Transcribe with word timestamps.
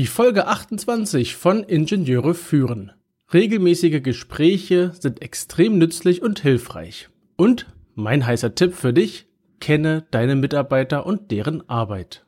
Die 0.00 0.06
Folge 0.06 0.46
28 0.46 1.36
von 1.36 1.62
Ingenieure 1.62 2.32
führen. 2.32 2.90
Regelmäßige 3.34 4.02
Gespräche 4.02 4.92
sind 4.98 5.20
extrem 5.20 5.76
nützlich 5.76 6.22
und 6.22 6.40
hilfreich. 6.40 7.10
Und 7.36 7.66
mein 7.96 8.24
heißer 8.24 8.54
Tipp 8.54 8.72
für 8.72 8.94
dich, 8.94 9.26
kenne 9.60 10.06
deine 10.10 10.36
Mitarbeiter 10.36 11.04
und 11.04 11.30
deren 11.30 11.68
Arbeit. 11.68 12.24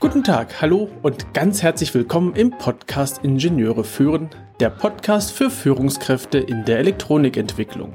Guten 0.00 0.24
Tag, 0.24 0.60
hallo 0.60 0.90
und 1.02 1.32
ganz 1.32 1.62
herzlich 1.62 1.94
willkommen 1.94 2.34
im 2.34 2.50
Podcast 2.50 3.22
Ingenieure 3.22 3.84
führen, 3.84 4.30
der 4.58 4.70
Podcast 4.70 5.30
für 5.30 5.48
Führungskräfte 5.48 6.38
in 6.38 6.64
der 6.64 6.80
Elektronikentwicklung. 6.80 7.94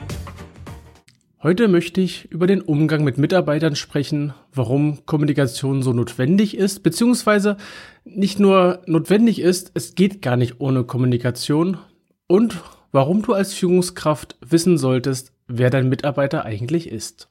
Heute 1.43 1.67
möchte 1.67 2.01
ich 2.01 2.31
über 2.31 2.45
den 2.45 2.61
Umgang 2.61 3.03
mit 3.03 3.17
Mitarbeitern 3.17 3.75
sprechen, 3.75 4.35
warum 4.53 5.07
Kommunikation 5.07 5.81
so 5.81 5.91
notwendig 5.91 6.55
ist, 6.55 6.83
beziehungsweise 6.83 7.57
nicht 8.03 8.39
nur 8.39 8.83
notwendig 8.85 9.41
ist, 9.41 9.71
es 9.73 9.95
geht 9.95 10.21
gar 10.21 10.37
nicht 10.37 10.61
ohne 10.61 10.83
Kommunikation 10.83 11.79
und 12.27 12.61
warum 12.91 13.23
du 13.23 13.33
als 13.33 13.55
Führungskraft 13.55 14.37
wissen 14.45 14.77
solltest, 14.77 15.33
wer 15.47 15.71
dein 15.71 15.89
Mitarbeiter 15.89 16.45
eigentlich 16.45 16.87
ist. 16.87 17.27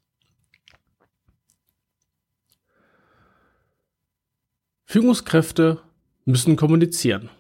Führungskräfte 4.87 5.79
müssen 6.25 6.57
kommunizieren. 6.57 7.31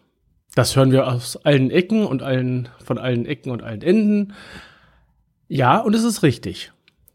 Das 0.55 0.77
hören 0.77 0.93
wir 0.93 1.09
aus 1.09 1.37
allen 1.37 1.73
Ecken 1.73 2.07
und 2.07 2.23
allen, 2.23 2.69
von 2.85 2.97
allen 2.97 3.27
Ecken 3.27 3.51
und 3.51 3.65
allen 3.65 3.83
Enden. 3.83 4.35
Ja, 5.53 5.79
und 5.81 5.97
es 5.97 6.05
ist 6.05 6.23
richtig. 6.23 6.71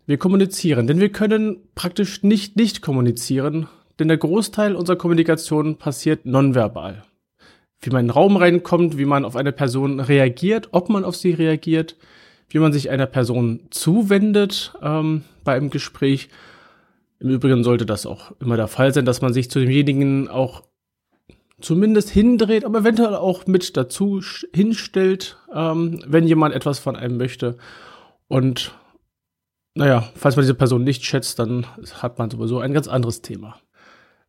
Wir 0.07 0.17
kommunizieren, 0.17 0.87
denn 0.87 0.99
wir 0.99 1.09
können 1.09 1.61
praktisch 1.73 2.21
nicht 2.21 2.57
nicht 2.57 2.81
kommunizieren, 2.81 3.69
denn 3.97 4.09
der 4.09 4.17
Großteil 4.17 4.75
unserer 4.75 4.97
Kommunikation 4.97 5.77
passiert 5.77 6.25
nonverbal. 6.25 7.05
Wie 7.79 7.91
man 7.91 8.01
in 8.01 8.07
den 8.07 8.11
Raum 8.13 8.35
reinkommt, 8.35 8.97
wie 8.97 9.05
man 9.05 9.23
auf 9.23 9.37
eine 9.37 9.53
Person 9.53 10.01
reagiert, 10.01 10.67
ob 10.73 10.89
man 10.89 11.05
auf 11.05 11.15
sie 11.15 11.31
reagiert, 11.31 11.95
wie 12.49 12.59
man 12.59 12.73
sich 12.73 12.89
einer 12.89 13.05
Person 13.05 13.61
zuwendet 13.69 14.73
ähm, 14.81 15.23
bei 15.45 15.55
einem 15.55 15.69
Gespräch. 15.69 16.27
Im 17.21 17.29
Übrigen 17.29 17.63
sollte 17.63 17.85
das 17.85 18.05
auch 18.05 18.33
immer 18.41 18.57
der 18.57 18.67
Fall 18.67 18.93
sein, 18.93 19.05
dass 19.05 19.21
man 19.21 19.31
sich 19.31 19.49
zu 19.49 19.59
demjenigen 19.59 20.27
auch 20.27 20.63
zumindest 21.61 22.09
hindreht, 22.09 22.65
aber 22.65 22.79
eventuell 22.79 23.15
auch 23.15 23.47
mit 23.47 23.77
dazu 23.77 24.21
hinstellt, 24.53 25.37
ähm, 25.53 26.03
wenn 26.05 26.27
jemand 26.27 26.53
etwas 26.53 26.79
von 26.79 26.97
einem 26.97 27.15
möchte. 27.15 27.55
Und 28.35 28.77
naja, 29.75 30.11
falls 30.13 30.35
man 30.35 30.43
diese 30.43 30.55
Person 30.55 30.83
nicht 30.83 31.05
schätzt, 31.05 31.39
dann 31.39 31.65
hat 32.01 32.19
man 32.19 32.29
sowieso 32.29 32.59
ein 32.59 32.73
ganz 32.73 32.89
anderes 32.89 33.21
Thema. 33.21 33.61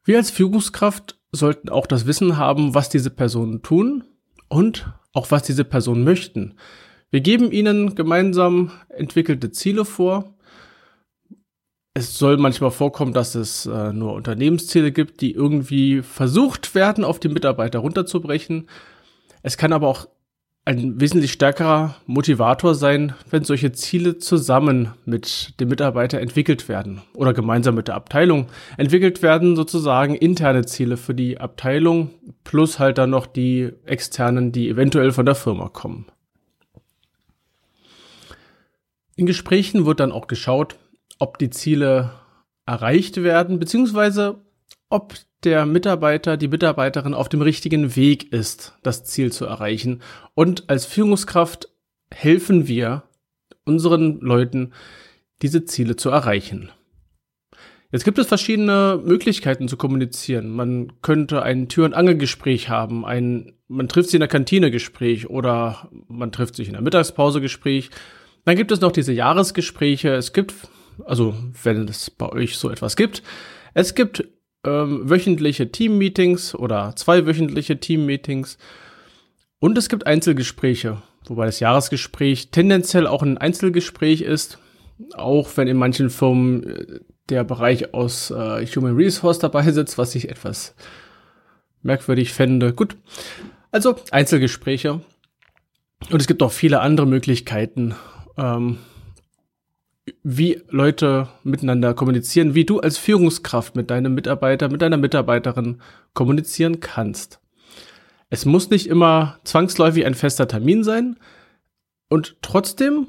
Wir 0.05 0.19
als 0.19 0.31
Führungskraft 0.31 1.19
sollten 1.33 1.71
auch 1.71 1.89
das 1.89 2.07
Wissen 2.07 2.37
haben, 2.37 2.73
was 2.73 2.89
diese 2.89 3.11
Personen 3.11 3.63
tun 3.63 4.05
und 4.47 4.89
auch 5.13 5.33
was 5.33 5.43
diese 5.43 5.65
Personen 5.65 6.05
möchten. 6.05 6.55
Wir 7.11 7.21
geben 7.21 7.51
ihnen 7.51 7.97
gemeinsam 7.97 8.71
entwickelte 8.91 9.51
Ziele 9.51 9.85
vor. 9.85 10.37
Es 11.93 12.17
soll 12.17 12.37
manchmal 12.37 12.71
vorkommen, 12.71 13.13
dass 13.13 13.35
es 13.35 13.67
äh, 13.67 13.93
nur 13.93 14.13
Unternehmensziele 14.13 14.93
gibt, 14.93 15.21
die 15.21 15.33
irgendwie 15.33 16.03
versucht 16.03 16.77
werden, 16.77 17.03
auf 17.03 17.19
die 17.19 17.29
Mitarbeiter 17.29 17.81
runterzubrechen. 17.81 18.69
Es 19.43 19.57
kann 19.57 19.73
aber 19.73 19.89
auch 19.89 20.07
ein 20.67 21.01
wesentlich 21.01 21.31
stärkerer 21.31 21.95
Motivator 22.07 22.75
sein, 22.75 23.15
wenn 23.31 23.45
solche 23.45 23.71
Ziele 23.71 24.19
zusammen 24.19 24.93
mit 25.05 25.59
dem 25.61 25.69
Mitarbeiter 25.69 26.21
entwickelt 26.21 26.69
werden 26.69 27.03
oder 27.15 27.33
gemeinsam 27.33 27.77
mit 27.77 27.87
der 27.87 27.95
Abteilung 27.95 28.49
entwickelt 28.77 29.23
werden, 29.23 29.55
sozusagen 29.55 30.17
interne 30.17 30.67
Ziele 30.67 30.97
für 30.97 31.15
die 31.15 31.39
Abteilung 31.39 32.11
plus 32.43 32.81
halt 32.81 32.99
dann 32.99 33.11
noch 33.11 33.27
die 33.27 33.71
externen, 33.85 34.51
die 34.51 34.69
eventuell 34.69 35.13
von 35.13 35.25
der 35.25 35.37
Firma 35.37 35.69
kommen. 35.69 36.07
In 39.15 39.27
Gesprächen 39.27 39.87
wird 39.87 40.01
dann 40.01 40.11
auch 40.11 40.27
geschaut, 40.27 40.75
ob 41.21 41.39
die 41.39 41.51
Ziele 41.51 42.11
erreicht 42.67 43.23
werden, 43.23 43.61
beziehungsweise 43.61 44.41
ob 44.91 45.15
der 45.45 45.67
Mitarbeiter, 45.67 46.37
die 46.37 46.49
Mitarbeiterin 46.49 47.15
auf 47.15 47.29
dem 47.29 47.43
richtigen 47.43 47.97
Weg 47.97 48.33
ist, 48.33 48.77
das 48.83 49.05
Ziel 49.05 49.33
zu 49.33 49.45
erreichen. 49.45 50.03
Und 50.35 50.69
als 50.69 50.87
Führungskraft 50.87 51.69
helfen 52.13 52.67
wir 52.69 53.05
unseren 53.65 54.21
Leuten, 54.21 54.73
diese 55.43 55.65
Ziele 55.65 55.97
zu 55.97 56.11
erreichen. 56.11 56.71
Jetzt 57.93 58.05
gibt 58.05 58.19
es 58.19 58.27
verschiedene 58.27 59.01
Möglichkeiten 59.05 59.69
zu 59.69 59.77
kommunizieren. 59.77 60.51
Man 60.51 61.01
könnte 61.03 61.43
ein 61.43 61.69
Tür- 61.69 61.85
und 61.85 61.95
Angelgespräch 61.95 62.69
haben, 62.69 63.05
ein, 63.05 63.55
man 63.69 63.89
trifft 63.89 64.09
sich 64.09 64.17
in 64.17 64.21
der 64.21 64.29
Kantine 64.29 64.71
Gespräch 64.71 65.31
oder 65.31 65.89
man 66.09 66.33
trifft 66.33 66.57
sich 66.57 66.67
in 66.69 66.75
der 66.75 66.83
Mittagspause 66.83 67.41
Gespräch. 67.41 67.91
Dann 68.45 68.57
gibt 68.57 68.73
es 68.73 68.81
noch 68.81 68.93
diese 68.93 69.13
Jahresgespräche. 69.13 70.15
Es 70.15 70.33
gibt, 70.33 70.55
also 71.05 71.35
wenn 71.63 71.87
es 71.89 72.11
bei 72.11 72.29
euch 72.29 72.59
so 72.59 72.71
etwas 72.71 72.97
gibt, 72.97 73.23
es 73.75 73.95
gibt 73.95 74.25
ähm, 74.67 75.09
wöchentliche 75.09 75.71
Team-Meetings 75.71 76.55
oder 76.55 76.95
zweiwöchentliche 76.97 77.79
Team-Meetings. 77.79 78.59
Und 79.59 79.79
es 79.79 79.89
gibt 79.89 80.07
Einzelgespräche, 80.07 81.03
wobei 81.27 81.47
das 81.47 81.61
Jahresgespräch 81.61 82.51
tendenziell 82.51 83.07
auch 83.07 83.23
ein 83.23 83.39
Einzelgespräch 83.39 84.21
ist, 84.21 84.59
auch 85.15 85.57
wenn 85.57 85.69
in 85.69 85.77
manchen 85.77 86.11
Firmen 86.11 86.65
äh, 86.65 87.01
der 87.29 87.45
Bereich 87.45 87.95
aus 87.95 88.31
äh, 88.31 88.67
Human 88.67 88.97
Resource 88.97 89.39
dabei 89.39 89.71
sitzt, 89.71 89.99
was 89.99 90.15
ich 90.15 90.29
etwas 90.29 90.75
merkwürdig 91.83 92.33
fände. 92.33 92.73
Gut, 92.73 92.97
also 93.71 93.97
Einzelgespräche. 94.11 95.01
Und 96.11 96.21
es 96.21 96.27
gibt 96.27 96.43
auch 96.43 96.53
viele 96.53 96.81
andere 96.81 97.07
Möglichkeiten, 97.07 97.95
ähm, 98.37 98.79
wie 100.23 100.63
Leute 100.69 101.29
miteinander 101.43 101.95
kommunizieren, 101.95 102.55
wie 102.55 102.65
du 102.65 102.81
als 102.81 102.99
Führungskraft 102.99 103.75
mit 103.75 103.91
deinem 103.91 104.15
Mitarbeiter, 104.15 104.69
mit 104.69 104.83
deiner 104.83 104.97
Mitarbeiterin 104.97 105.81
kommunizieren 106.15 106.81
kannst. 106.81 107.41
Es 108.31 108.45
muss 108.45 108.71
nicht 108.71 108.89
immer 108.89 109.39
zwangsläufig 109.45 110.07
ein 110.07 110.15
fester 110.15 110.49
Termin 110.49 110.85
sein 110.85 111.17
und 112.09 112.37
trotzdem, 112.43 113.09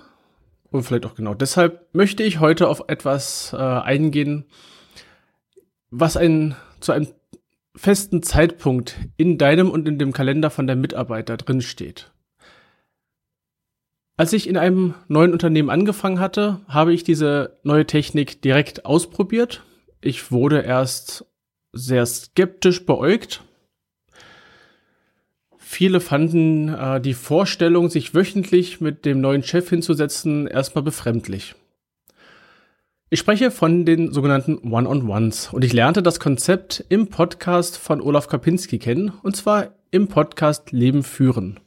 und 0.72 0.84
vielleicht 0.84 1.06
auch 1.06 1.16
genau 1.16 1.34
deshalb, 1.34 1.88
möchte 1.94 2.24
ich 2.24 2.40
heute 2.40 2.68
auf 2.68 2.84
etwas 2.88 3.54
äh, 3.54 3.58
eingehen, 3.58 4.46
was 5.90 6.18
ein, 6.18 6.56
zu 6.80 6.92
einem 6.92 7.08
festen 7.76 8.24
Zeitpunkt 8.24 8.98
in 9.18 9.38
deinem 9.38 9.70
und 9.70 9.88
in 9.88 10.00
dem 10.00 10.14
Kalender 10.14 10.50
von 10.50 10.68
der 10.68 10.76
Mitarbeiter 10.76 11.38
drin 11.38 11.62
steht. 11.62 12.12
Als 14.20 14.34
ich 14.34 14.50
in 14.50 14.58
einem 14.58 14.96
neuen 15.08 15.32
Unternehmen 15.32 15.70
angefangen 15.70 16.20
hatte, 16.20 16.62
habe 16.68 16.92
ich 16.92 17.04
diese 17.04 17.60
neue 17.62 17.86
Technik 17.86 18.42
direkt 18.42 18.84
ausprobiert. 18.84 19.64
Ich 20.02 20.32
wurde 20.32 20.62
erst 20.62 21.26
sehr 21.72 22.04
skeptisch 22.08 22.84
beäugt. 22.84 23.44
Viele 25.60 26.00
fanden 26.00 26.70
äh, 26.70 27.00
die 27.00 27.14
Vorstellung, 27.14 27.92
sich 27.92 28.16
wöchentlich 28.16 28.82
mit 28.82 29.06
dem 29.06 29.22
neuen 29.22 29.44
Chef 29.44 29.70
hinzusetzen, 29.70 30.48
erstmal 30.48 30.84
befremdlich. 30.84 31.54
Ich 33.12 33.20
spreche 33.20 33.52
von 33.52 33.86
den 33.86 34.12
sogenannten 34.12 34.72
One-on-Ones 34.72 35.54
und 35.54 35.64
ich 35.64 35.74
lernte 35.74 36.02
das 36.02 36.20
Konzept 36.20 36.84
im 36.90 37.08
Podcast 37.10 37.78
von 37.78 38.02
Olaf 38.02 38.28
Kapinski 38.28 38.80
kennen, 38.80 39.14
und 39.22 39.36
zwar 39.36 39.76
im 39.92 40.08
Podcast 40.08 40.72
Leben 40.72 41.04
führen. 41.04 41.60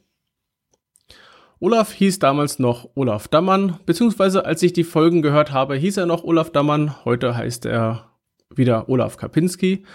Olaf 1.63 1.93
hieß 1.93 2.17
damals 2.17 2.57
noch 2.57 2.89
Olaf 2.95 3.27
Dammann, 3.27 3.77
beziehungsweise 3.85 4.45
als 4.45 4.63
ich 4.63 4.73
die 4.73 4.83
Folgen 4.83 5.21
gehört 5.21 5.51
habe, 5.51 5.75
hieß 5.75 5.97
er 5.97 6.07
noch 6.07 6.23
Olaf 6.23 6.49
Dammann. 6.49 7.05
Heute 7.05 7.37
heißt 7.37 7.67
er 7.67 8.09
wieder 8.49 8.89
Olaf 8.89 9.17
Kapinski. 9.17 9.85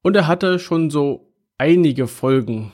Und 0.00 0.16
er 0.16 0.26
hatte 0.26 0.58
schon 0.58 0.88
so 0.88 1.30
einige 1.58 2.06
Folgen, 2.06 2.72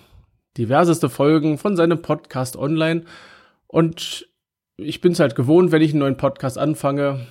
diverseste 0.56 1.10
Folgen 1.10 1.58
von 1.58 1.74
seinem 1.74 2.00
Podcast 2.00 2.56
online. 2.56 3.02
Und 3.66 4.28
ich 4.76 5.00
bin 5.00 5.10
es 5.10 5.18
halt 5.18 5.34
gewohnt, 5.34 5.72
wenn 5.72 5.82
ich 5.82 5.90
einen 5.90 5.98
neuen 5.98 6.16
Podcast 6.16 6.58
anfange, 6.58 7.26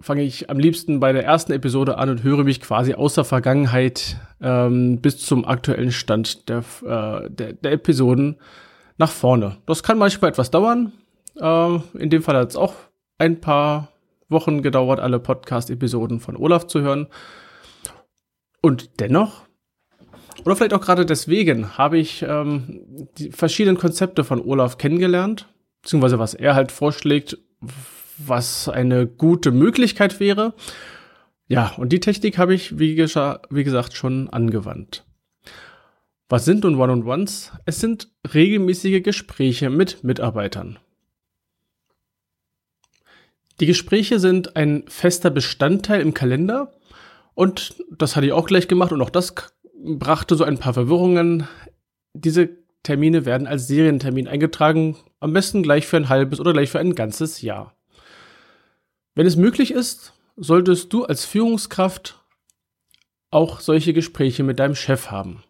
fange 0.00 0.22
ich 0.24 0.50
am 0.50 0.58
liebsten 0.58 0.98
bei 0.98 1.12
der 1.12 1.24
ersten 1.24 1.52
Episode 1.52 1.98
an 1.98 2.10
und 2.10 2.24
höre 2.24 2.42
mich 2.42 2.60
quasi 2.60 2.94
aus 2.94 3.14
der 3.14 3.22
Vergangenheit 3.22 4.16
ähm, 4.42 5.00
bis 5.00 5.18
zum 5.18 5.44
aktuellen 5.44 5.92
Stand 5.92 6.48
der, 6.48 6.64
äh, 6.84 7.30
der, 7.30 7.52
der 7.52 7.70
Episoden 7.70 8.38
nach 8.98 9.10
vorne. 9.10 9.58
Das 9.66 9.82
kann 9.82 9.98
manchmal 9.98 10.30
etwas 10.30 10.50
dauern. 10.50 10.92
Äh, 11.40 11.78
in 11.98 12.10
dem 12.10 12.22
Fall 12.22 12.36
hat 12.36 12.50
es 12.50 12.56
auch 12.56 12.74
ein 13.16 13.40
paar 13.40 13.88
Wochen 14.28 14.62
gedauert, 14.62 15.00
alle 15.00 15.18
Podcast-Episoden 15.18 16.20
von 16.20 16.36
Olaf 16.36 16.66
zu 16.66 16.80
hören. 16.80 17.06
Und 18.60 19.00
dennoch, 19.00 19.44
oder 20.44 20.56
vielleicht 20.56 20.74
auch 20.74 20.80
gerade 20.80 21.06
deswegen, 21.06 21.78
habe 21.78 21.98
ich 21.98 22.22
ähm, 22.22 23.08
die 23.18 23.30
verschiedenen 23.30 23.78
Konzepte 23.78 24.24
von 24.24 24.40
Olaf 24.40 24.76
kennengelernt 24.78 25.48
beziehungsweise 25.82 26.18
was 26.18 26.34
er 26.34 26.54
halt 26.54 26.72
vorschlägt, 26.72 27.38
was 28.18 28.68
eine 28.68 29.06
gute 29.06 29.52
Möglichkeit 29.52 30.20
wäre. 30.20 30.54
Ja, 31.46 31.72
und 31.76 31.92
die 31.92 32.00
Technik 32.00 32.36
habe 32.36 32.54
ich, 32.54 32.78
wie, 32.78 32.96
wie 32.96 33.64
gesagt, 33.64 33.96
schon 33.96 34.28
angewandt. 34.28 35.06
Was 36.30 36.44
sind 36.44 36.64
nun 36.64 36.74
One-on-Ones? 36.74 37.52
Es 37.64 37.80
sind 37.80 38.10
regelmäßige 38.34 39.02
Gespräche 39.02 39.70
mit 39.70 40.04
Mitarbeitern. 40.04 40.78
Die 43.60 43.66
Gespräche 43.66 44.20
sind 44.20 44.54
ein 44.54 44.84
fester 44.88 45.30
Bestandteil 45.30 46.02
im 46.02 46.12
Kalender 46.12 46.78
und 47.34 47.76
das 47.90 48.14
hatte 48.14 48.26
ich 48.26 48.32
auch 48.32 48.46
gleich 48.46 48.68
gemacht 48.68 48.92
und 48.92 49.00
auch 49.00 49.10
das 49.10 49.34
brachte 49.74 50.34
so 50.34 50.44
ein 50.44 50.58
paar 50.58 50.74
Verwirrungen. 50.74 51.48
Diese 52.12 52.50
Termine 52.82 53.24
werden 53.24 53.46
als 53.46 53.66
Serientermin 53.66 54.28
eingetragen, 54.28 54.98
am 55.20 55.32
besten 55.32 55.62
gleich 55.62 55.86
für 55.86 55.96
ein 55.96 56.10
halbes 56.10 56.40
oder 56.40 56.52
gleich 56.52 56.70
für 56.70 56.78
ein 56.78 56.94
ganzes 56.94 57.40
Jahr. 57.40 57.74
Wenn 59.14 59.26
es 59.26 59.36
möglich 59.36 59.70
ist, 59.72 60.12
solltest 60.36 60.92
du 60.92 61.04
als 61.04 61.24
Führungskraft 61.24 62.22
auch 63.30 63.60
solche 63.60 63.94
Gespräche 63.94 64.42
mit 64.42 64.58
deinem 64.58 64.74
Chef 64.74 65.10
haben. 65.10 65.42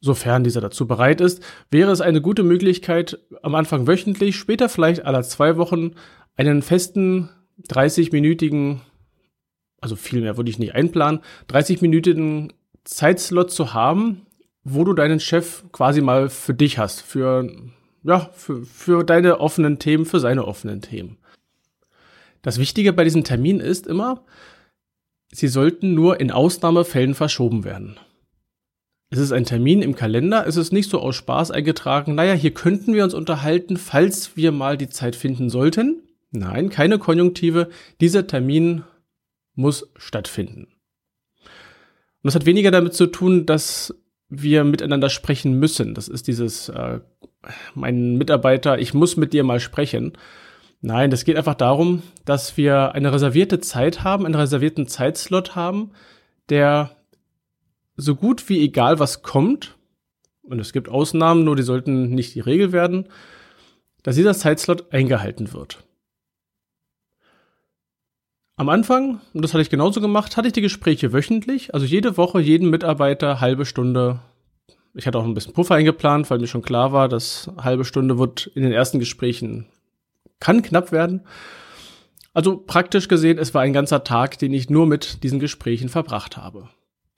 Sofern 0.00 0.44
dieser 0.44 0.60
dazu 0.60 0.86
bereit 0.86 1.20
ist, 1.20 1.42
wäre 1.70 1.90
es 1.90 2.00
eine 2.00 2.20
gute 2.20 2.44
Möglichkeit, 2.44 3.18
am 3.42 3.54
Anfang 3.54 3.86
wöchentlich, 3.88 4.36
später 4.36 4.68
vielleicht 4.68 5.04
alle 5.04 5.22
zwei 5.22 5.56
Wochen 5.56 5.94
einen 6.36 6.62
festen 6.62 7.30
30-minütigen, 7.68 8.80
also 9.80 9.96
viel 9.96 10.20
mehr 10.20 10.36
würde 10.36 10.50
ich 10.50 10.58
nicht 10.60 10.74
einplanen, 10.74 11.20
30-minütigen 11.50 12.52
Zeitslot 12.84 13.50
zu 13.50 13.74
haben, 13.74 14.26
wo 14.62 14.84
du 14.84 14.92
deinen 14.92 15.18
Chef 15.18 15.64
quasi 15.72 16.00
mal 16.00 16.28
für 16.28 16.54
dich 16.54 16.78
hast, 16.78 17.00
für, 17.00 17.50
ja, 18.04 18.30
für, 18.32 18.64
für 18.64 19.02
deine 19.02 19.40
offenen 19.40 19.80
Themen, 19.80 20.06
für 20.06 20.20
seine 20.20 20.46
offenen 20.46 20.80
Themen. 20.80 21.18
Das 22.42 22.58
Wichtige 22.58 22.92
bei 22.92 23.02
diesem 23.02 23.24
Termin 23.24 23.58
ist 23.58 23.88
immer, 23.88 24.24
sie 25.32 25.48
sollten 25.48 25.94
nur 25.94 26.20
in 26.20 26.30
Ausnahmefällen 26.30 27.14
verschoben 27.14 27.64
werden. 27.64 27.98
Es 29.10 29.18
ist 29.18 29.32
ein 29.32 29.44
Termin 29.44 29.80
im 29.80 29.94
Kalender, 29.94 30.46
es 30.46 30.56
ist 30.56 30.72
nicht 30.72 30.90
so 30.90 31.00
aus 31.00 31.16
Spaß 31.16 31.50
eingetragen, 31.50 32.14
naja, 32.14 32.34
hier 32.34 32.52
könnten 32.52 32.92
wir 32.92 33.04
uns 33.04 33.14
unterhalten, 33.14 33.78
falls 33.78 34.36
wir 34.36 34.52
mal 34.52 34.76
die 34.76 34.90
Zeit 34.90 35.16
finden 35.16 35.48
sollten. 35.48 36.02
Nein, 36.30 36.68
keine 36.68 36.98
Konjunktive, 36.98 37.70
dieser 38.02 38.26
Termin 38.26 38.84
muss 39.54 39.90
stattfinden. 39.96 40.68
Und 42.22 42.24
das 42.24 42.34
hat 42.34 42.44
weniger 42.44 42.70
damit 42.70 42.92
zu 42.92 43.06
tun, 43.06 43.46
dass 43.46 43.94
wir 44.28 44.64
miteinander 44.64 45.08
sprechen 45.08 45.54
müssen. 45.58 45.94
Das 45.94 46.08
ist 46.08 46.26
dieses, 46.26 46.68
äh, 46.68 47.00
mein 47.74 48.16
Mitarbeiter, 48.16 48.78
ich 48.78 48.92
muss 48.92 49.16
mit 49.16 49.32
dir 49.32 49.42
mal 49.42 49.60
sprechen. 49.60 50.12
Nein, 50.82 51.10
das 51.10 51.24
geht 51.24 51.36
einfach 51.36 51.54
darum, 51.54 52.02
dass 52.26 52.58
wir 52.58 52.92
eine 52.92 53.12
reservierte 53.12 53.60
Zeit 53.60 54.04
haben, 54.04 54.26
einen 54.26 54.34
reservierten 54.34 54.86
Zeitslot 54.86 55.56
haben, 55.56 55.92
der 56.50 56.97
so 57.98 58.14
gut 58.14 58.48
wie 58.48 58.62
egal 58.62 58.98
was 58.98 59.22
kommt, 59.22 59.76
und 60.42 60.60
es 60.60 60.72
gibt 60.72 60.88
Ausnahmen, 60.88 61.44
nur 61.44 61.56
die 61.56 61.62
sollten 61.62 62.14
nicht 62.14 62.34
die 62.34 62.40
Regel 62.40 62.72
werden, 62.72 63.08
dass 64.02 64.16
dieser 64.16 64.32
Zeitslot 64.32 64.92
eingehalten 64.94 65.52
wird. 65.52 65.84
Am 68.56 68.70
Anfang, 68.70 69.20
und 69.34 69.42
das 69.42 69.52
hatte 69.52 69.62
ich 69.62 69.70
genauso 69.70 70.00
gemacht, 70.00 70.36
hatte 70.36 70.48
ich 70.48 70.54
die 70.54 70.62
Gespräche 70.62 71.12
wöchentlich, 71.12 71.74
also 71.74 71.84
jede 71.84 72.16
Woche 72.16 72.40
jeden 72.40 72.70
Mitarbeiter 72.70 73.40
halbe 73.40 73.66
Stunde. 73.66 74.20
Ich 74.94 75.06
hatte 75.06 75.18
auch 75.18 75.24
ein 75.24 75.34
bisschen 75.34 75.52
Puffer 75.52 75.74
eingeplant, 75.74 76.30
weil 76.30 76.38
mir 76.38 76.46
schon 76.46 76.62
klar 76.62 76.92
war, 76.92 77.08
dass 77.08 77.50
halbe 77.58 77.84
Stunde 77.84 78.18
wird 78.18 78.46
in 78.54 78.62
den 78.62 78.72
ersten 78.72 78.98
Gesprächen 78.98 79.66
kann 80.40 80.62
knapp 80.62 80.92
werden. 80.92 81.22
Also 82.32 82.56
praktisch 82.56 83.08
gesehen, 83.08 83.38
es 83.38 83.54
war 83.54 83.62
ein 83.62 83.72
ganzer 83.72 84.04
Tag, 84.04 84.38
den 84.38 84.54
ich 84.54 84.70
nur 84.70 84.86
mit 84.86 85.22
diesen 85.24 85.40
Gesprächen 85.40 85.88
verbracht 85.88 86.36
habe. 86.36 86.68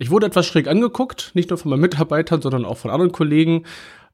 Ich 0.01 0.11
wurde 0.11 0.27
etwas 0.27 0.47
schräg 0.47 0.67
angeguckt, 0.67 1.31
nicht 1.35 1.51
nur 1.51 1.59
von 1.59 1.71
meinen 1.71 1.83
Mitarbeitern, 1.83 2.41
sondern 2.41 2.65
auch 2.65 2.79
von 2.79 2.91
anderen 2.91 3.13
Kollegen, 3.13 3.67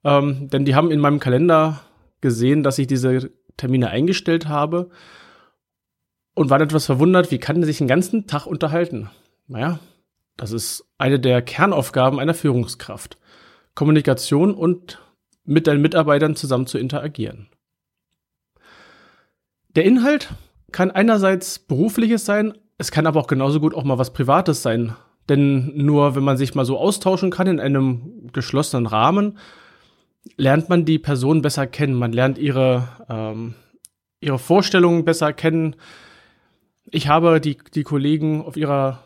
ähm, 0.03 0.51
denn 0.51 0.65
die 0.65 0.75
haben 0.75 0.91
in 0.91 0.99
meinem 0.99 1.21
Kalender 1.21 1.81
gesehen, 2.21 2.65
dass 2.65 2.81
ich 2.81 2.89
diese 2.89 3.31
Termine 3.57 3.89
eingestellt 3.89 4.49
habe 4.49 4.91
und 6.35 6.51
waren 6.51 6.61
etwas 6.61 6.87
verwundert, 6.87 7.31
wie 7.31 7.39
kann 7.39 7.61
er 7.61 7.67
sich 7.67 7.79
den 7.79 7.87
ganzen 7.87 8.27
Tag 8.27 8.47
unterhalten? 8.47 9.11
Naja, 9.47 9.79
das 10.37 10.51
ist 10.51 10.85
eine 10.99 11.21
der 11.21 11.41
Kernaufgaben 11.41 12.19
einer 12.19 12.35
Führungskraft. 12.35 13.17
Kommunikation 13.77 14.55
und 14.57 15.01
mit 15.45 15.69
deinen 15.69 15.83
Mitarbeitern 15.83 16.35
zusammen 16.35 16.67
zu 16.67 16.79
interagieren. 16.79 17.49
Der 19.69 19.85
Inhalt 19.85 20.35
kann 20.73 20.91
einerseits 20.91 21.61
berufliches 21.61 22.25
sein, 22.25 22.59
es 22.77 22.91
kann 22.91 23.07
aber 23.07 23.21
auch 23.21 23.29
genauso 23.29 23.61
gut 23.61 23.73
auch 23.73 23.85
mal 23.85 23.99
was 23.99 24.13
Privates 24.13 24.63
sein. 24.63 24.97
Denn 25.29 25.73
nur 25.75 26.15
wenn 26.15 26.25
man 26.25 26.37
sich 26.37 26.55
mal 26.55 26.65
so 26.65 26.79
austauschen 26.79 27.31
kann 27.31 27.47
in 27.47 27.61
einem 27.61 28.31
geschlossenen 28.33 28.87
Rahmen, 28.87 29.39
lernt 30.37 30.69
man 30.69 30.85
die 30.85 30.99
Person 30.99 31.43
besser 31.43 31.67
kennen. 31.67 31.95
Man 31.95 32.13
lernt 32.13 32.39
ihre, 32.39 32.89
ähm, 33.09 33.55
ihre 34.21 34.39
Vorstellungen 34.39 35.05
besser 35.05 35.33
kennen, 35.33 35.77
ich 36.91 37.09
habe 37.09 37.41
die, 37.41 37.59
die 37.75 37.83
Kollegen 37.83 38.43
auf 38.43 38.57
ihrer 38.57 39.03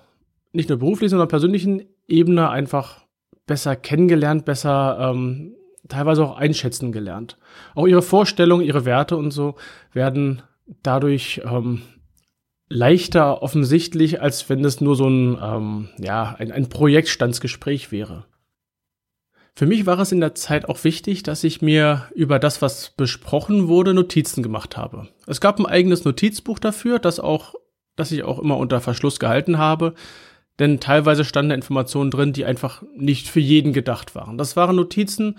nicht 0.53 0.69
nur 0.69 0.79
beruflichen, 0.79 1.11
sondern 1.11 1.29
persönlichen 1.29 1.83
Ebene 2.09 2.51
einfach 2.51 3.05
besser 3.47 3.77
kennengelernt, 3.77 4.45
besser 4.45 5.13
ähm, 5.13 5.55
teilweise 5.89 6.25
auch 6.25 6.37
einschätzen 6.37 6.93
gelernt. 6.93 7.39
Auch 7.75 7.87
ihre 7.87 8.03
Vorstellungen, 8.03 8.65
ihre 8.65 8.85
Werte 8.85 9.17
und 9.17 9.31
so 9.31 9.55
werden 9.93 10.43
dadurch 10.83 11.41
ähm, 11.45 11.83
leichter 12.71 13.43
offensichtlich, 13.43 14.23
als 14.23 14.49
wenn 14.49 14.65
es 14.65 14.81
nur 14.81 14.97
so 14.97 15.07
ein, 15.09 15.39
ähm, 15.43 15.89
ja, 15.99 16.35
ein, 16.39 16.51
ein 16.51 16.71
Projektstandsgespräch 16.71 17.93
wäre. 17.93 18.25
Für 19.55 19.67
mich 19.67 19.85
war 19.85 19.99
es 19.99 20.13
in 20.13 20.21
der 20.21 20.35
Zeit 20.35 20.67
auch 20.67 20.83
wichtig, 20.85 21.23
dass 21.23 21.45
ich 21.45 21.61
mir 21.61 22.05
über 22.15 22.39
das, 22.39 22.63
was 22.63 22.91
besprochen 22.97 23.69
wurde, 23.69 23.93
Notizen 23.93 24.43
gemacht 24.43 24.79
habe. 24.79 25.09
Es 25.27 25.41
gab 25.41 25.59
ein 25.59 25.67
eigenes 25.67 26.05
Notizbuch 26.05 26.59
dafür, 26.59 26.99
das 26.99 27.21
auch 27.21 27.55
das 28.01 28.13
ich 28.13 28.25
auch 28.25 28.39
immer 28.39 28.57
unter 28.57 28.81
Verschluss 28.81 29.21
gehalten 29.21 29.59
habe. 29.59 29.95
Denn 30.59 30.81
teilweise 30.81 31.25
standen 31.25 31.53
Informationen 31.53 32.11
drin, 32.11 32.33
die 32.33 32.45
einfach 32.45 32.83
nicht 32.97 33.29
für 33.29 33.41
jeden 33.41 33.73
gedacht 33.73 34.15
waren. 34.15 34.37
Das 34.37 34.57
waren 34.57 34.77
Notizen, 34.77 35.39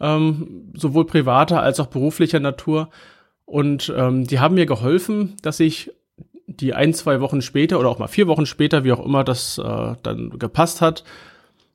ähm, 0.00 0.72
sowohl 0.74 1.06
privater 1.06 1.62
als 1.62 1.80
auch 1.80 1.86
beruflicher 1.86 2.40
Natur. 2.40 2.90
Und 3.44 3.92
ähm, 3.96 4.26
die 4.26 4.38
haben 4.38 4.54
mir 4.54 4.66
geholfen, 4.66 5.36
dass 5.42 5.58
ich 5.60 5.90
die 6.60 6.74
ein, 6.74 6.94
zwei 6.94 7.20
Wochen 7.20 7.42
später 7.42 7.78
oder 7.80 7.88
auch 7.88 7.98
mal 7.98 8.08
vier 8.08 8.26
Wochen 8.26 8.46
später, 8.46 8.84
wie 8.84 8.92
auch 8.92 9.04
immer 9.04 9.24
das 9.24 9.58
äh, 9.58 9.94
dann 10.02 10.38
gepasst 10.38 10.80
hat, 10.80 11.04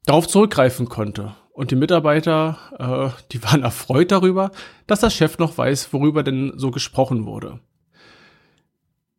darauf 0.05 0.27
zurückgreifen 0.27 0.87
konnte. 0.87 1.35
Und 1.51 1.71
die 1.71 1.75
Mitarbeiter, 1.75 2.57
äh, 2.77 3.21
die 3.31 3.43
waren 3.43 3.63
erfreut 3.63 4.11
darüber, 4.11 4.51
dass 4.87 5.01
der 5.01 5.09
Chef 5.09 5.37
noch 5.37 5.57
weiß, 5.57 5.93
worüber 5.93 6.23
denn 6.23 6.53
so 6.55 6.71
gesprochen 6.71 7.25
wurde. 7.25 7.59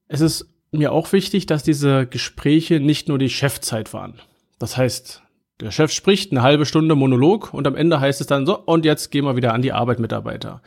Es 0.09 0.21
ist 0.21 0.47
mir 0.71 0.93
auch 0.93 1.13
wichtig, 1.13 1.47
dass 1.47 1.63
diese 1.63 2.07
Gespräche 2.07 2.81
nicht 2.81 3.09
nur 3.09 3.19
die 3.19 3.31
Chefzeit 3.31 3.93
waren. 3.93 4.21
Das 4.59 4.77
heißt, 4.77 5.23
der 5.61 5.71
Chef 5.71 5.91
spricht 5.91 6.33
eine 6.33 6.43
halbe 6.43 6.67
Stunde 6.67 6.95
Monolog 6.95 7.55
und 7.55 7.67
am 7.67 7.77
Ende 7.77 8.01
heißt 8.01 8.21
es 8.21 8.27
dann 8.27 8.47
so, 8.47 8.59
und 8.59 8.85
jetzt 8.85 9.11
gehen 9.11 9.25
wir 9.25 9.37
wieder 9.37 9.55
an 9.55 9.63
die 9.63 9.73
Arbeit, 9.73 9.99
Mitarbeiter. 9.99 10.61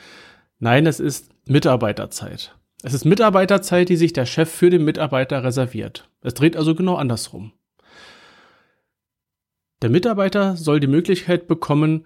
Nein, 0.57 0.87
es 0.87 0.99
ist 0.99 1.29
Mitarbeiterzeit. 1.47 2.55
Es 2.83 2.93
ist 2.93 3.05
Mitarbeiterzeit, 3.05 3.89
die 3.89 3.97
sich 3.97 4.13
der 4.13 4.25
Chef 4.25 4.49
für 4.49 4.69
den 4.69 4.85
Mitarbeiter 4.85 5.43
reserviert. 5.43 6.09
Es 6.21 6.33
dreht 6.33 6.55
also 6.55 6.75
genau 6.75 6.95
andersrum. 6.95 7.51
Der 9.81 9.89
Mitarbeiter 9.89 10.55
soll 10.55 10.79
die 10.79 10.87
Möglichkeit 10.87 11.47
bekommen, 11.47 12.05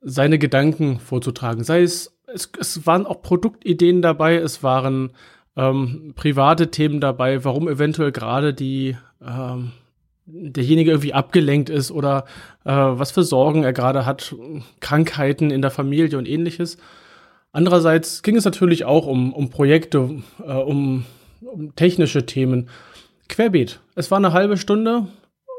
seine 0.00 0.38
Gedanken 0.38 0.98
vorzutragen. 0.98 1.64
Sei 1.64 1.82
es, 1.82 2.18
es, 2.26 2.50
es 2.58 2.86
waren 2.86 3.06
auch 3.06 3.22
Produktideen 3.22 4.02
dabei, 4.02 4.36
es 4.36 4.62
waren 4.62 5.12
ähm, 5.56 6.12
private 6.16 6.70
Themen 6.70 7.00
dabei, 7.00 7.44
warum 7.44 7.68
eventuell 7.68 8.12
gerade 8.12 8.52
die 8.52 8.96
ähm, 9.24 9.72
derjenige 10.26 10.90
irgendwie 10.90 11.14
abgelenkt 11.14 11.70
ist 11.70 11.90
oder 11.90 12.24
äh, 12.64 12.70
was 12.72 13.12
für 13.12 13.22
Sorgen 13.22 13.64
er 13.64 13.72
gerade 13.72 14.06
hat, 14.06 14.34
Krankheiten 14.80 15.50
in 15.50 15.62
der 15.62 15.70
Familie 15.70 16.18
und 16.18 16.28
ähnliches. 16.28 16.78
Andererseits 17.52 18.22
ging 18.22 18.36
es 18.36 18.44
natürlich 18.44 18.84
auch 18.84 19.06
um, 19.06 19.32
um 19.32 19.50
Projekte, 19.50 20.22
äh, 20.44 20.52
um, 20.52 21.04
um 21.42 21.74
technische 21.76 22.24
Themen. 22.26 22.68
Querbeet. 23.28 23.80
Es 23.94 24.10
war 24.10 24.18
eine 24.18 24.32
halbe 24.32 24.56
Stunde. 24.56 25.06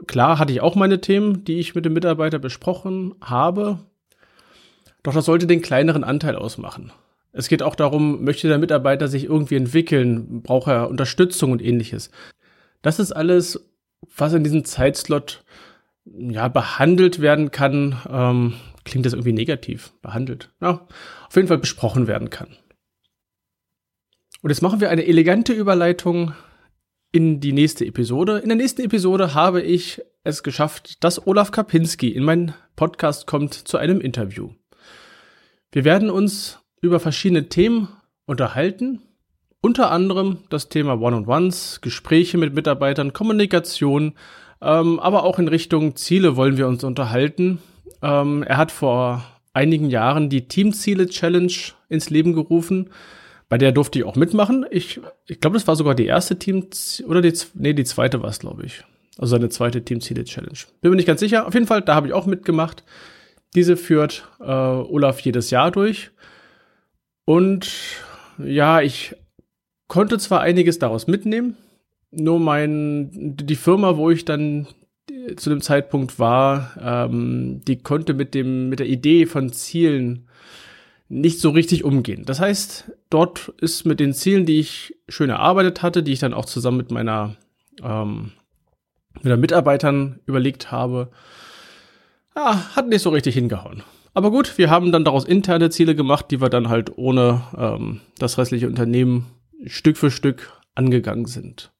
Klar 0.07 0.37
hatte 0.39 0.51
ich 0.51 0.61
auch 0.61 0.75
meine 0.75 1.01
Themen, 1.01 1.43
die 1.45 1.59
ich 1.59 1.75
mit 1.75 1.85
dem 1.85 1.93
Mitarbeiter 1.93 2.39
besprochen 2.39 3.15
habe. 3.21 3.79
Doch 5.03 5.13
das 5.13 5.25
sollte 5.25 5.47
den 5.47 5.61
kleineren 5.61 6.03
Anteil 6.03 6.35
ausmachen. 6.35 6.91
Es 7.31 7.47
geht 7.47 7.63
auch 7.63 7.75
darum, 7.75 8.23
möchte 8.23 8.47
der 8.47 8.59
Mitarbeiter 8.59 9.07
sich 9.07 9.25
irgendwie 9.25 9.55
entwickeln, 9.55 10.41
braucht 10.43 10.67
er 10.67 10.89
Unterstützung 10.89 11.51
und 11.51 11.61
ähnliches. 11.61 12.11
Das 12.81 12.99
ist 12.99 13.11
alles, 13.11 13.59
was 14.15 14.33
in 14.33 14.43
diesem 14.43 14.65
Zeitslot 14.65 15.43
ja, 16.05 16.47
behandelt 16.47 17.21
werden 17.21 17.51
kann, 17.51 17.97
ähm, 18.09 18.53
klingt 18.83 19.05
das 19.05 19.13
irgendwie 19.13 19.33
negativ, 19.33 19.93
behandelt. 20.01 20.51
Ja, 20.61 20.87
auf 21.27 21.35
jeden 21.35 21.47
Fall 21.47 21.57
besprochen 21.57 22.07
werden 22.07 22.29
kann. 22.29 22.57
Und 24.41 24.49
jetzt 24.49 24.61
machen 24.61 24.81
wir 24.81 24.89
eine 24.89 25.05
elegante 25.05 25.53
Überleitung 25.53 26.33
in 27.13 27.39
die 27.39 27.53
nächste 27.53 27.85
Episode. 27.85 28.39
In 28.39 28.49
der 28.49 28.57
nächsten 28.57 28.81
Episode 28.81 29.33
habe 29.33 29.61
ich 29.61 30.01
es 30.23 30.43
geschafft, 30.43 31.03
dass 31.03 31.25
Olaf 31.25 31.51
Kapinski 31.51 32.09
in 32.09 32.23
meinen 32.23 32.53
Podcast 32.75 33.27
kommt 33.27 33.53
zu 33.53 33.77
einem 33.77 34.01
Interview. 34.01 34.51
Wir 35.71 35.85
werden 35.85 36.09
uns 36.09 36.59
über 36.81 36.99
verschiedene 36.99 37.49
Themen 37.49 37.87
unterhalten, 38.25 39.01
unter 39.61 39.91
anderem 39.91 40.39
das 40.49 40.69
Thema 40.69 40.99
One-on-Ones, 40.99 41.79
Gespräche 41.81 42.37
mit 42.37 42.53
Mitarbeitern, 42.53 43.13
Kommunikation, 43.13 44.13
ähm, 44.61 44.99
aber 44.99 45.23
auch 45.23 45.39
in 45.39 45.47
Richtung 45.47 45.95
Ziele 45.95 46.35
wollen 46.35 46.57
wir 46.57 46.67
uns 46.67 46.83
unterhalten. 46.83 47.59
Ähm, 48.03 48.43
er 48.43 48.57
hat 48.57 48.71
vor 48.71 49.23
einigen 49.53 49.89
Jahren 49.89 50.29
die 50.29 50.47
Teamziele 50.47 51.07
Challenge 51.07 51.53
ins 51.89 52.09
Leben 52.09 52.33
gerufen. 52.33 52.89
Bei 53.49 53.57
der 53.57 53.71
durfte 53.71 53.99
ich 53.99 54.05
auch 54.05 54.15
mitmachen. 54.15 54.65
Ich, 54.69 54.99
ich 55.27 55.39
glaube, 55.39 55.55
das 55.55 55.67
war 55.67 55.75
sogar 55.75 55.95
die 55.95 56.05
erste 56.05 56.37
Team 56.37 56.67
oder 57.07 57.21
die, 57.21 57.33
nee, 57.53 57.73
die 57.73 57.83
zweite 57.85 58.21
war 58.21 58.29
es, 58.29 58.39
glaube 58.39 58.65
ich. 58.65 58.83
Also 59.17 59.35
seine 59.35 59.49
zweite 59.49 59.85
Teamziele 59.85 60.23
Challenge. 60.23 60.57
Bin 60.81 60.91
mir 60.91 60.97
nicht 60.97 61.05
ganz 61.05 61.19
sicher. 61.19 61.47
Auf 61.47 61.53
jeden 61.53 61.67
Fall, 61.67 61.81
da 61.81 61.95
habe 61.95 62.07
ich 62.07 62.13
auch 62.13 62.25
mitgemacht. 62.25 62.83
Diese 63.55 63.77
führt 63.77 64.27
äh, 64.39 64.45
Olaf 64.45 65.19
jedes 65.19 65.51
Jahr 65.51 65.71
durch. 65.71 66.11
Und 67.25 67.69
ja, 68.43 68.81
ich 68.81 69.15
konnte 69.87 70.17
zwar 70.17 70.41
einiges 70.41 70.79
daraus 70.79 71.05
mitnehmen, 71.07 71.55
nur 72.09 72.39
mein, 72.39 73.35
die 73.37 73.55
Firma, 73.55 73.95
wo 73.95 74.09
ich 74.09 74.25
dann 74.25 74.67
zu 75.35 75.49
dem 75.49 75.61
Zeitpunkt 75.61 76.19
war, 76.19 76.71
ähm, 76.81 77.61
die 77.67 77.77
konnte 77.77 78.13
mit 78.13 78.33
dem, 78.33 78.69
mit 78.69 78.79
der 78.79 78.87
Idee 78.87 79.25
von 79.25 79.51
Zielen 79.51 80.27
nicht 81.09 81.39
so 81.39 81.51
richtig 81.51 81.83
umgehen. 81.83 82.23
Das 82.25 82.39
heißt, 82.39 82.91
dort 83.09 83.49
ist 83.59 83.85
mit 83.85 83.99
den 83.99 84.13
Zielen, 84.13 84.45
die 84.45 84.59
ich 84.59 84.95
schön 85.07 85.29
erarbeitet 85.29 85.81
hatte, 85.81 86.03
die 86.03 86.13
ich 86.13 86.19
dann 86.19 86.33
auch 86.33 86.45
zusammen 86.45 86.77
mit 86.77 86.91
meiner, 86.91 87.35
ähm, 87.83 88.31
mit 89.21 89.31
den 89.31 89.39
Mitarbeitern 89.39 90.19
überlegt 90.25 90.71
habe, 90.71 91.11
ah, 92.33 92.75
hat 92.75 92.87
nicht 92.87 93.01
so 93.01 93.09
richtig 93.09 93.35
hingehauen. 93.35 93.83
Aber 94.13 94.31
gut, 94.31 94.57
wir 94.57 94.69
haben 94.69 94.91
dann 94.91 95.05
daraus 95.05 95.25
interne 95.25 95.69
Ziele 95.69 95.95
gemacht, 95.95 96.27
die 96.31 96.41
wir 96.41 96.49
dann 96.49 96.69
halt 96.69 96.97
ohne 96.97 97.43
ähm, 97.57 98.01
das 98.17 98.37
restliche 98.37 98.67
Unternehmen 98.67 99.27
Stück 99.65 99.97
für 99.97 100.11
Stück 100.11 100.51
angegangen 100.75 101.25
sind. 101.25 101.72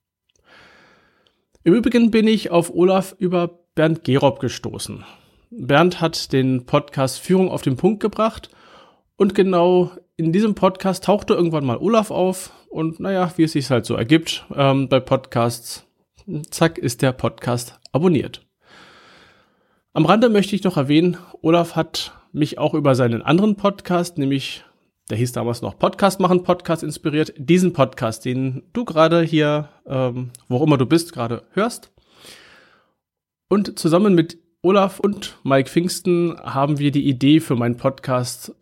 Im 1.65 1.73
Übrigen 1.73 2.11
bin 2.11 2.27
ich 2.27 2.51
auf 2.51 2.73
Olaf 2.75 3.15
über 3.19 3.59
Bernd 3.73 4.03
Gerob 4.03 4.41
gestoßen. 4.41 5.05
Bernd 5.49 6.01
hat 6.01 6.33
den 6.33 6.65
Podcast 6.65 7.19
Führung 7.19 7.49
auf 7.49 7.61
den 7.61 7.77
Punkt 7.77 8.01
gebracht 8.01 8.49
und 9.15 9.33
genau 9.33 9.91
in 10.17 10.33
diesem 10.33 10.55
Podcast 10.55 11.05
tauchte 11.05 11.33
irgendwann 11.33 11.65
mal 11.65 11.77
Olaf 11.77 12.11
auf 12.11 12.51
und 12.69 12.99
naja, 12.99 13.31
wie 13.37 13.43
es 13.43 13.53
sich 13.53 13.69
halt 13.69 13.85
so 13.85 13.95
ergibt 13.95 14.45
ähm, 14.53 14.89
bei 14.89 14.99
Podcasts, 14.99 15.87
zack, 16.49 16.77
ist 16.77 17.01
der 17.01 17.13
Podcast 17.13 17.79
abonniert. 17.93 18.45
Am 19.93 20.05
Rande 20.05 20.27
möchte 20.27 20.57
ich 20.57 20.65
noch 20.65 20.75
erwähnen, 20.75 21.15
Olaf 21.41 21.77
hat 21.77 22.11
mich 22.33 22.57
auch 22.57 22.73
über 22.73 22.93
seinen 22.93 23.21
anderen 23.21 23.55
Podcast, 23.55 24.17
nämlich 24.17 24.65
der 25.09 25.17
hieß 25.17 25.33
damals 25.33 25.61
noch 25.61 25.77
Podcast 25.77 26.19
machen, 26.19 26.43
Podcast 26.43 26.83
inspiriert, 26.83 27.33
diesen 27.37 27.73
Podcast, 27.73 28.25
den 28.25 28.63
du 28.73 28.85
gerade 28.85 29.21
hier, 29.21 29.69
ähm, 29.85 30.31
wo 30.47 30.57
auch 30.57 30.63
immer 30.63 30.77
du 30.77 30.85
bist, 30.85 31.13
gerade 31.13 31.43
hörst. 31.51 31.91
Und 33.49 33.77
zusammen 33.77 34.15
mit 34.15 34.37
Olaf 34.61 34.99
und 34.99 35.37
Mike 35.43 35.69
Pfingsten 35.69 36.37
haben 36.41 36.79
wir 36.79 36.91
die 36.91 37.07
Idee 37.07 37.41
für 37.41 37.55
meinen 37.55 37.75
Podcast 37.75 38.55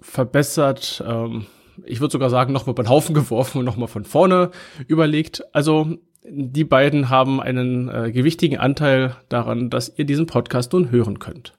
verbessert. 0.00 1.02
Ähm, 1.06 1.46
ich 1.84 2.00
würde 2.00 2.12
sogar 2.12 2.30
sagen, 2.30 2.52
nochmal 2.52 2.74
beim 2.74 2.88
Haufen 2.88 3.14
geworfen 3.14 3.58
und 3.58 3.64
nochmal 3.64 3.88
von 3.88 4.04
vorne 4.04 4.50
überlegt. 4.86 5.42
Also 5.54 5.96
die 6.28 6.64
beiden 6.64 7.08
haben 7.08 7.40
einen 7.40 7.88
äh, 7.88 8.12
gewichtigen 8.12 8.58
Anteil 8.58 9.16
daran, 9.28 9.70
dass 9.70 9.92
ihr 9.96 10.04
diesen 10.04 10.26
Podcast 10.26 10.72
nun 10.72 10.90
hören 10.90 11.18
könnt. 11.18 11.54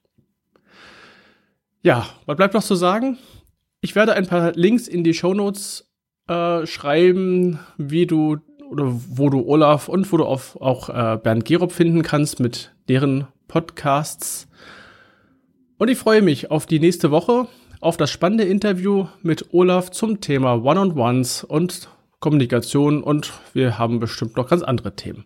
Ja, 1.81 2.05
was 2.25 2.37
bleibt 2.37 2.53
noch 2.53 2.63
zu 2.63 2.75
sagen? 2.75 3.17
Ich 3.81 3.95
werde 3.95 4.13
ein 4.13 4.27
paar 4.27 4.53
Links 4.53 4.87
in 4.87 5.03
die 5.03 5.13
Show 5.13 5.33
Notes 5.33 5.87
äh, 6.27 6.65
schreiben, 6.65 7.59
wie 7.77 8.07
du 8.07 8.37
oder 8.69 8.85
wo 8.87 9.29
du 9.29 9.47
Olaf 9.47 9.87
und 9.87 10.11
wo 10.11 10.17
du 10.17 10.25
auf, 10.25 10.59
auch 10.59 10.89
äh, 10.89 11.17
Bernd 11.21 11.45
Gerob 11.45 11.71
finden 11.71 12.01
kannst 12.01 12.39
mit 12.39 12.75
deren 12.89 13.27
Podcasts. 13.47 14.47
Und 15.77 15.89
ich 15.89 15.97
freue 15.97 16.21
mich 16.21 16.51
auf 16.51 16.65
die 16.65 16.79
nächste 16.79 17.11
Woche, 17.11 17.47
auf 17.79 17.97
das 17.97 18.09
spannende 18.11 18.45
Interview 18.45 19.07
mit 19.21 19.53
Olaf 19.53 19.91
zum 19.91 20.21
Thema 20.21 20.55
One-on-Ones 20.55 21.43
und 21.43 21.89
Kommunikation 22.19 23.03
und 23.03 23.31
wir 23.53 23.77
haben 23.77 23.99
bestimmt 23.99 24.35
noch 24.37 24.49
ganz 24.49 24.63
andere 24.63 24.95
Themen. 24.95 25.25